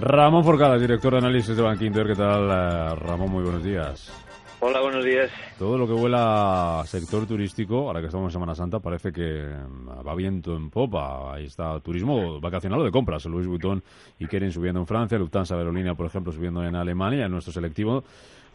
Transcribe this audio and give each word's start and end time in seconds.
Ramón 0.00 0.44
Forcada, 0.44 0.78
director 0.78 1.12
de 1.12 1.18
análisis 1.18 1.56
de 1.56 1.62
Bankinter. 1.62 2.06
¿Qué 2.06 2.14
tal, 2.14 2.48
eh, 2.48 2.94
Ramón? 2.94 3.30
Muy 3.32 3.42
buenos 3.42 3.64
días. 3.64 4.12
Hola, 4.60 4.80
buenos 4.80 5.04
días. 5.04 5.30
Todo 5.58 5.76
lo 5.76 5.88
que 5.88 5.92
vuela 5.92 6.82
sector 6.86 7.26
turístico, 7.26 7.88
ahora 7.88 8.00
que 8.00 8.06
estamos 8.06 8.28
en 8.28 8.32
Semana 8.32 8.54
Santa, 8.54 8.78
parece 8.78 9.12
que 9.12 9.44
mm, 9.44 10.06
va 10.06 10.14
viento 10.14 10.56
en 10.56 10.70
popa. 10.70 11.34
Ahí 11.34 11.46
está 11.46 11.80
turismo 11.80 12.40
vacacional 12.40 12.80
o 12.80 12.84
de 12.84 12.92
compras. 12.92 13.24
Louis 13.26 13.48
Vuitton 13.48 13.82
y 14.20 14.26
Kering 14.26 14.52
subiendo 14.52 14.78
en 14.78 14.86
Francia, 14.86 15.18
Lufthansa 15.18 15.56
Aerolínea, 15.56 15.94
por 15.94 16.06
ejemplo, 16.06 16.32
subiendo 16.32 16.64
en 16.64 16.76
Alemania. 16.76 17.26
En 17.26 17.32
nuestro 17.32 17.52
selectivo, 17.52 18.04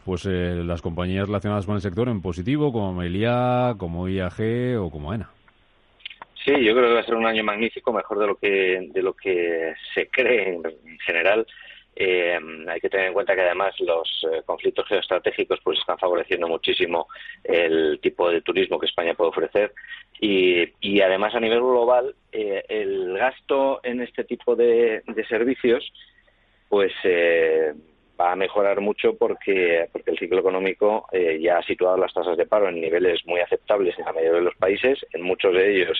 pues 0.04 0.24
eh, 0.24 0.62
las 0.64 0.80
compañías 0.80 1.26
relacionadas 1.26 1.66
con 1.66 1.74
el 1.74 1.82
sector 1.82 2.08
en 2.08 2.22
positivo, 2.22 2.72
como 2.72 2.94
Melia, 2.94 3.74
como 3.76 4.08
IAG 4.08 4.78
o 4.78 4.90
como 4.90 5.12
ENA. 5.12 5.33
Sí, 6.44 6.52
yo 6.62 6.74
creo 6.74 6.88
que 6.88 6.94
va 6.94 7.00
a 7.00 7.04
ser 7.04 7.14
un 7.14 7.26
año 7.26 7.42
magnífico, 7.42 7.92
mejor 7.92 8.18
de 8.18 8.26
lo 8.26 8.36
que 8.36 8.88
de 8.92 9.02
lo 9.02 9.14
que 9.14 9.74
se 9.94 10.08
cree 10.08 10.54
en 10.54 10.98
general. 11.00 11.46
Eh, 11.96 12.38
hay 12.68 12.80
que 12.80 12.90
tener 12.90 13.06
en 13.06 13.12
cuenta 13.12 13.36
que 13.36 13.42
además 13.42 13.72
los 13.78 14.26
eh, 14.30 14.42
conflictos 14.44 14.86
geoestratégicos 14.88 15.60
pues 15.62 15.78
están 15.78 15.96
favoreciendo 15.96 16.48
muchísimo 16.48 17.06
el 17.44 18.00
tipo 18.02 18.28
de 18.30 18.40
turismo 18.42 18.80
que 18.80 18.86
España 18.86 19.14
puede 19.14 19.30
ofrecer 19.30 19.72
y, 20.20 20.64
y 20.80 21.00
además 21.02 21.36
a 21.36 21.40
nivel 21.40 21.60
global 21.60 22.16
eh, 22.32 22.64
el 22.68 23.16
gasto 23.16 23.78
en 23.84 24.00
este 24.00 24.24
tipo 24.24 24.56
de, 24.56 25.04
de 25.06 25.26
servicios 25.26 25.92
pues 26.68 26.92
va 28.20 28.32
a 28.32 28.36
mejorar 28.36 28.80
mucho 28.80 29.16
porque, 29.16 29.88
porque 29.92 30.12
el 30.12 30.18
ciclo 30.18 30.40
económico 30.40 31.08
ya 31.40 31.58
ha 31.58 31.62
situado 31.62 31.96
las 31.96 32.12
tasas 32.12 32.36
de 32.36 32.46
paro 32.46 32.68
en 32.68 32.80
niveles 32.80 33.20
muy 33.26 33.40
aceptables 33.40 33.98
en 33.98 34.04
la 34.04 34.12
mayoría 34.12 34.38
de 34.38 34.44
los 34.44 34.56
países, 34.56 35.04
en 35.12 35.22
muchos 35.22 35.52
de 35.52 35.74
ellos 35.74 35.98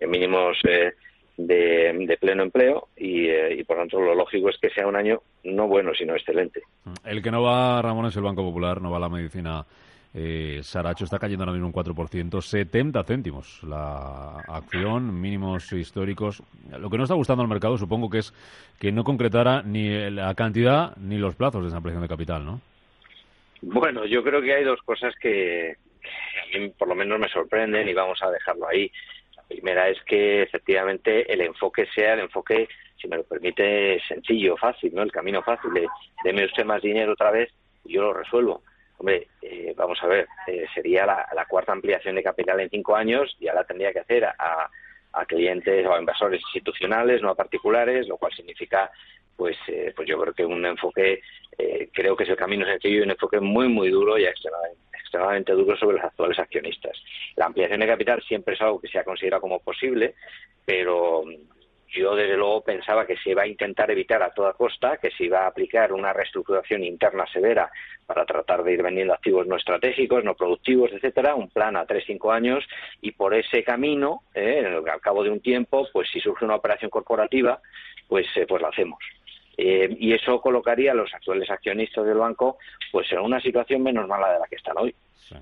en, 0.00 0.10
mínimos 0.10 0.58
de, 0.62 2.16
pleno 2.20 2.42
empleo 2.42 2.88
eh, 2.96 3.56
y, 3.58 3.64
por 3.64 3.76
tanto 3.76 4.00
lo 4.00 4.14
lógico 4.14 4.48
es 4.48 4.58
que 4.58 4.70
sea 4.70 4.86
un 4.86 4.96
año 4.96 5.22
no 5.44 5.68
bueno 5.68 5.92
sino 5.94 6.14
excelente. 6.14 6.62
El 7.04 7.22
que 7.22 7.30
no 7.30 7.42
va, 7.42 7.80
Ramón, 7.80 8.06
es 8.06 8.16
el 8.16 8.22
Banco 8.22 8.42
Popular, 8.42 8.80
no 8.80 8.90
va 8.90 8.98
la 8.98 9.08
medicina. 9.08 9.64
Eh, 10.14 10.60
Saracho 10.62 11.04
está 11.04 11.18
cayendo 11.18 11.44
ahora 11.44 11.52
mismo 11.52 11.68
un 11.68 11.72
4%, 11.72 12.40
70 12.40 13.04
céntimos 13.04 13.62
la 13.62 14.38
acción, 14.48 15.20
mínimos 15.20 15.72
históricos. 15.72 16.42
Lo 16.78 16.88
que 16.88 16.96
no 16.96 17.04
está 17.04 17.14
gustando 17.14 17.42
al 17.42 17.48
mercado 17.48 17.76
supongo 17.76 18.08
que 18.08 18.18
es 18.18 18.32
que 18.78 18.90
no 18.90 19.04
concretara 19.04 19.62
ni 19.62 20.10
la 20.10 20.34
cantidad 20.34 20.96
ni 20.96 21.18
los 21.18 21.34
plazos 21.36 21.62
de 21.62 21.68
esa 21.68 21.76
ampliación 21.76 22.02
de 22.02 22.08
capital, 22.08 22.44
¿no? 22.44 22.60
Bueno, 23.60 24.06
yo 24.06 24.22
creo 24.22 24.40
que 24.40 24.54
hay 24.54 24.64
dos 24.64 24.80
cosas 24.82 25.14
que, 25.20 25.72
a 25.72 26.58
mí 26.58 26.68
por 26.70 26.88
lo 26.88 26.94
menos 26.94 27.18
me 27.18 27.28
sorprenden 27.28 27.88
y 27.88 27.92
vamos 27.92 28.22
a 28.22 28.30
dejarlo 28.30 28.68
ahí 28.68 28.90
primera 29.48 29.88
es 29.88 30.00
que 30.04 30.42
efectivamente 30.42 31.32
el 31.32 31.40
enfoque 31.40 31.86
sea 31.94 32.14
el 32.14 32.20
enfoque, 32.20 32.68
si 33.00 33.08
me 33.08 33.16
lo 33.16 33.24
permite, 33.24 33.98
sencillo, 34.06 34.56
fácil, 34.56 34.94
¿no? 34.94 35.02
El 35.02 35.10
camino 35.10 35.42
fácil 35.42 35.72
de 35.72 35.88
deme 36.22 36.44
usted 36.44 36.64
más 36.64 36.82
dinero 36.82 37.12
otra 37.12 37.30
vez 37.30 37.50
y 37.84 37.94
yo 37.94 38.02
lo 38.02 38.12
resuelvo. 38.12 38.62
Hombre, 38.98 39.28
eh, 39.42 39.72
vamos 39.76 39.98
a 40.02 40.08
ver, 40.08 40.26
eh, 40.48 40.66
sería 40.74 41.06
la, 41.06 41.46
cuarta 41.48 41.72
ampliación 41.72 42.16
de 42.16 42.22
capital 42.22 42.58
en 42.60 42.68
cinco 42.68 42.96
años, 42.96 43.36
ya 43.40 43.54
la 43.54 43.64
tendría 43.64 43.92
que 43.92 44.00
hacer 44.00 44.24
a, 44.24 44.70
clientes 45.26 45.84
o 45.84 45.94
a 45.94 45.98
inversores 45.98 46.40
institucionales, 46.40 47.20
no 47.20 47.30
a 47.30 47.34
particulares, 47.34 48.06
lo 48.06 48.18
cual 48.18 48.32
significa, 48.32 48.90
pues, 49.36 49.56
eh, 49.66 49.92
pues 49.94 50.06
yo 50.08 50.16
creo 50.20 50.32
que 50.32 50.44
un 50.44 50.64
enfoque, 50.64 51.20
creo 51.92 52.16
que 52.16 52.22
es 52.22 52.30
el 52.30 52.36
camino 52.36 52.64
sencillo 52.64 53.00
y 53.00 53.02
un 53.02 53.10
enfoque 53.10 53.40
muy, 53.40 53.68
muy 53.68 53.90
duro 53.90 54.16
y 54.16 54.24
extremadamente 54.24 54.88
extremadamente 55.08 55.52
duro 55.52 55.76
sobre 55.76 55.96
los 55.96 56.04
actuales 56.04 56.38
accionistas. 56.38 56.92
La 57.36 57.46
ampliación 57.46 57.80
de 57.80 57.86
capital 57.86 58.22
siempre 58.22 58.54
es 58.54 58.60
algo 58.60 58.78
que 58.78 58.88
se 58.88 58.98
ha 58.98 59.04
considerado 59.04 59.40
como 59.40 59.58
posible, 59.60 60.14
pero 60.66 61.24
yo 61.90 62.14
desde 62.14 62.36
luego 62.36 62.62
pensaba 62.62 63.06
que 63.06 63.16
se 63.16 63.30
iba 63.30 63.42
a 63.42 63.46
intentar 63.46 63.90
evitar 63.90 64.22
a 64.22 64.30
toda 64.30 64.52
costa, 64.52 64.98
que 64.98 65.10
se 65.10 65.24
iba 65.24 65.40
a 65.40 65.46
aplicar 65.46 65.92
una 65.92 66.12
reestructuración 66.12 66.84
interna 66.84 67.26
severa 67.26 67.70
para 68.06 68.24
tratar 68.24 68.62
de 68.62 68.72
ir 68.72 68.82
vendiendo 68.82 69.14
activos 69.14 69.46
no 69.46 69.56
estratégicos, 69.56 70.24
no 70.24 70.34
productivos, 70.34 70.92
etcétera, 70.92 71.34
un 71.34 71.48
plan 71.48 71.76
a 71.76 71.86
tres 71.86 72.04
cinco 72.06 72.32
años 72.32 72.64
y 73.00 73.12
por 73.12 73.34
ese 73.34 73.62
camino, 73.64 74.22
eh, 74.34 74.80
al 74.90 75.00
cabo 75.00 75.22
de 75.24 75.30
un 75.30 75.40
tiempo, 75.40 75.88
pues 75.92 76.08
si 76.10 76.20
surge 76.20 76.44
una 76.44 76.56
operación 76.56 76.90
corporativa, 76.90 77.60
pues 78.06 78.26
eh, 78.36 78.46
pues 78.46 78.62
la 78.62 78.68
hacemos. 78.68 78.98
Eh, 79.60 79.96
y 79.98 80.12
eso 80.12 80.40
colocaría 80.40 80.92
a 80.92 80.94
los 80.94 81.12
actuales 81.12 81.50
accionistas 81.50 82.06
del 82.06 82.18
banco 82.18 82.58
pues 82.92 83.10
en 83.10 83.18
una 83.18 83.40
situación 83.40 83.82
menos 83.82 84.06
mala 84.06 84.32
de 84.32 84.38
la 84.38 84.46
que 84.46 84.54
están 84.54 84.78
hoy. 84.78 84.94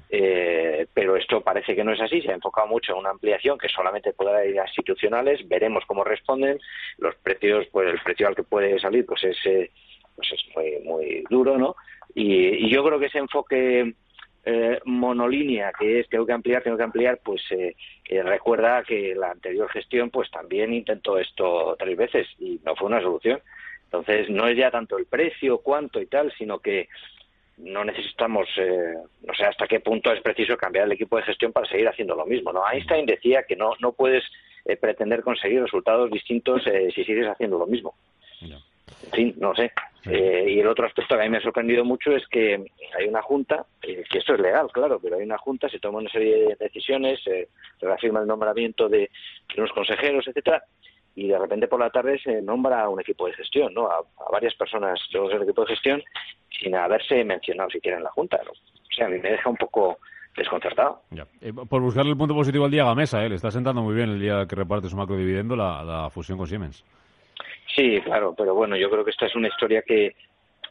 Eh, 0.08 0.86
pero 0.92 1.16
esto 1.16 1.42
parece 1.42 1.76
que 1.76 1.84
no 1.84 1.92
es 1.92 2.00
así, 2.00 2.20
se 2.20 2.30
ha 2.30 2.34
enfocado 2.34 2.66
mucho 2.66 2.92
en 2.92 2.98
una 2.98 3.10
ampliación 3.10 3.58
que 3.58 3.68
solamente 3.68 4.12
podrá 4.14 4.44
ir 4.44 4.58
a 4.58 4.66
institucionales, 4.66 5.46
veremos 5.46 5.84
cómo 5.86 6.02
responden, 6.02 6.58
los 6.98 7.14
precios, 7.16 7.66
pues 7.70 7.88
el 7.88 8.00
precio 8.00 8.26
al 8.26 8.34
que 8.34 8.42
puede 8.42 8.80
salir 8.80 9.06
pues 9.06 9.22
es, 9.22 9.36
eh, 9.44 9.70
pues 10.16 10.32
es 10.32 10.44
muy, 10.56 10.78
muy 10.82 11.24
duro, 11.30 11.58
¿no? 11.58 11.76
Y, 12.14 12.68
yo 12.68 12.84
creo 12.84 12.98
que 12.98 13.06
ese 13.06 13.18
enfoque 13.18 13.94
eh, 14.44 14.80
monolínea 14.86 15.72
que 15.78 16.00
es 16.00 16.08
tengo 16.08 16.26
que 16.26 16.32
ampliar, 16.32 16.62
tengo 16.62 16.76
que 16.76 16.82
ampliar, 16.82 17.20
pues 17.22 17.42
recuerda 18.08 18.82
que 18.82 19.14
la 19.14 19.30
anterior 19.30 19.68
gestión 19.70 20.10
pues 20.10 20.30
también 20.30 20.72
intentó 20.72 21.18
esto 21.18 21.76
tres 21.78 21.96
veces 21.96 22.26
y 22.38 22.58
no 22.64 22.74
fue 22.74 22.88
una 22.88 23.00
solución. 23.00 23.40
Entonces, 23.86 24.28
no 24.28 24.46
es 24.48 24.56
ya 24.56 24.70
tanto 24.70 24.98
el 24.98 25.06
precio, 25.06 25.58
cuánto 25.58 26.00
y 26.00 26.06
tal, 26.06 26.32
sino 26.36 26.58
que 26.58 26.88
no 27.58 27.84
necesitamos, 27.84 28.48
eh, 28.58 28.94
no 29.22 29.34
sé 29.34 29.44
hasta 29.44 29.66
qué 29.66 29.80
punto 29.80 30.12
es 30.12 30.20
preciso 30.20 30.56
cambiar 30.56 30.86
el 30.86 30.92
equipo 30.92 31.16
de 31.16 31.22
gestión 31.22 31.52
para 31.52 31.66
seguir 31.66 31.88
haciendo 31.88 32.14
lo 32.14 32.26
mismo. 32.26 32.52
¿no? 32.52 32.62
Einstein 32.70 33.06
decía 33.06 33.44
que 33.44 33.56
no, 33.56 33.72
no 33.80 33.92
puedes 33.92 34.24
eh, 34.64 34.76
pretender 34.76 35.22
conseguir 35.22 35.62
resultados 35.62 36.10
distintos 36.10 36.66
eh, 36.66 36.90
si 36.94 37.04
sigues 37.04 37.26
haciendo 37.26 37.58
lo 37.58 37.66
mismo. 37.66 37.94
En 38.40 39.10
fin, 39.12 39.34
no 39.38 39.54
sé. 39.54 39.72
y 40.04 40.60
el 40.60 40.66
otro 40.66 40.86
aspecto 40.86 41.16
que 41.16 41.22
a 41.22 41.24
mí 41.24 41.30
me 41.30 41.38
ha 41.38 41.42
sorprendido 41.42 41.84
mucho 41.84 42.12
es 42.12 42.26
que 42.28 42.64
hay 42.96 43.08
una 43.08 43.22
junta, 43.22 43.66
que 43.80 44.04
esto 44.12 44.34
es 44.34 44.40
legal, 44.40 44.68
claro, 44.72 45.00
pero 45.02 45.16
hay 45.16 45.22
una 45.22 45.38
junta, 45.38 45.68
se 45.68 45.80
toma 45.80 45.98
una 45.98 46.10
serie 46.10 46.48
de 46.48 46.56
decisiones, 46.56 47.20
se 47.22 47.48
reafirma 47.80 48.20
el 48.20 48.26
nombramiento 48.26 48.88
de, 48.88 48.98
de 48.98 49.60
unos 49.60 49.72
consejeros, 49.72 50.26
etcétera, 50.28 50.62
y 51.16 51.28
de 51.28 51.38
repente 51.38 51.66
por 51.66 51.80
la 51.80 51.90
tarde 51.90 52.18
se 52.22 52.42
nombra 52.42 52.88
un 52.88 53.00
equipo 53.00 53.26
de 53.26 53.32
gestión, 53.32 53.72
¿no? 53.72 53.88
A, 53.90 54.04
varias 54.30 54.54
personas 54.54 55.00
del 55.10 55.42
equipo 55.42 55.62
de 55.62 55.68
gestión 55.68 56.02
sin 56.60 56.74
haberse 56.74 57.24
mencionado 57.24 57.70
siquiera 57.70 57.96
en 57.96 58.04
la 58.04 58.10
Junta. 58.10 58.38
O 58.46 58.94
sea, 58.94 59.06
a 59.06 59.08
mí 59.08 59.18
me 59.18 59.30
deja 59.30 59.48
un 59.48 59.56
poco 59.56 59.98
desconcertado. 60.36 61.00
Eh, 61.40 61.52
por 61.68 61.80
buscarle 61.80 62.10
el 62.10 62.18
punto 62.18 62.34
positivo 62.34 62.66
al 62.66 62.70
día 62.70 62.84
Gamesa, 62.84 63.24
¿eh? 63.24 63.30
le 63.30 63.36
está 63.36 63.50
sentando 63.50 63.82
muy 63.82 63.94
bien 63.94 64.10
el 64.10 64.20
día 64.20 64.46
que 64.46 64.54
reparte 64.54 64.90
su 64.90 64.96
macro 64.96 65.16
dividendo 65.16 65.56
la, 65.56 65.82
la 65.82 66.10
fusión 66.10 66.36
con 66.36 66.46
Siemens. 66.46 66.84
Sí, 67.74 67.98
claro, 68.02 68.34
pero 68.36 68.54
bueno, 68.54 68.76
yo 68.76 68.90
creo 68.90 69.02
que 69.02 69.10
esta 69.10 69.24
es 69.24 69.34
una 69.34 69.48
historia 69.48 69.82
que, 69.82 70.14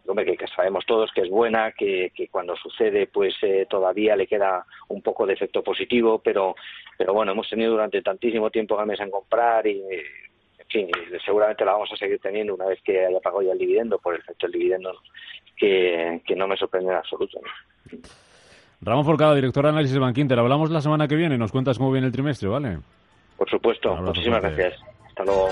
hombre, 0.08 0.38
que, 0.38 0.48
sabemos 0.48 0.86
todos 0.86 1.12
que 1.12 1.22
es 1.22 1.30
buena, 1.30 1.72
que, 1.72 2.12
que 2.16 2.28
cuando 2.28 2.56
sucede 2.56 3.08
pues 3.08 3.36
eh, 3.42 3.66
todavía 3.68 4.16
le 4.16 4.28
queda 4.28 4.66
un 4.90 5.02
poco 5.02 5.26
de 5.26 5.34
efecto 5.34 5.64
positivo, 5.64 6.20
pero, 6.20 6.56
pero 6.98 7.14
bueno, 7.14 7.32
hemos 7.32 7.50
tenido 7.50 7.72
durante 7.72 8.02
tantísimo 8.04 8.52
tiempo 8.52 8.76
Gamesa 8.76 9.04
en 9.04 9.12
comprar 9.12 9.66
y 9.66 9.82
sí, 10.70 10.88
seguramente 11.24 11.66
la 11.66 11.74
vamos 11.74 11.90
a 11.92 11.98
seguir 11.98 12.20
teniendo 12.20 12.56
una 12.56 12.66
vez 12.66 12.80
que 12.84 13.06
haya 13.06 13.20
pagado 13.20 13.42
ya 13.42 13.54
el 13.54 13.58
dividendo, 13.58 13.98
por 14.00 14.14
el 14.16 14.22
efecto 14.22 14.48
del 14.48 14.54
dividendo, 14.54 14.92
que, 15.58 16.22
no 16.36 16.48
me 16.48 16.58
sorprende 16.58 16.92
en 16.92 16.98
absoluto. 16.98 17.40
Ramón 18.82 19.06
Forcada, 19.06 19.36
director 19.36 19.64
de 19.64 19.70
análisis 19.70 19.94
de 19.94 20.00
Bankinter. 20.00 20.40
Hablamos 20.40 20.70
la 20.70 20.82
semana 20.82 21.08
que 21.08 21.16
viene, 21.16 21.38
nos 21.38 21.52
cuentas 21.52 21.78
cómo 21.78 21.92
viene 21.92 22.08
el 22.08 22.14
trimestre, 22.14 22.50
¿vale? 22.50 22.80
Por 23.38 23.50
supuesto, 23.50 23.96
muchísimas 23.96 24.42
gracias. 24.42 24.80
Hasta 25.08 25.24
luego. 25.24 25.50